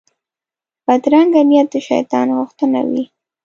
بدرنګه 0.85 1.41
نیت 1.49 1.67
د 1.73 1.75
شیطان 1.87 2.27
غوښتنه 2.37 2.79
وي 2.89 3.03